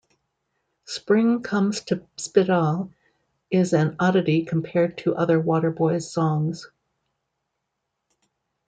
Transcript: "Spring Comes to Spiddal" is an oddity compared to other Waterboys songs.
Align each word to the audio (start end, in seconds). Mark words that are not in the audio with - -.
"Spring 0.85 1.43
Comes 1.43 1.81
to 1.81 1.97
Spiddal" 2.17 2.91
is 3.51 3.71
an 3.71 3.97
oddity 3.99 4.43
compared 4.45 4.97
to 4.97 5.13
other 5.15 5.39
Waterboys 5.39 6.09
songs. 6.11 6.67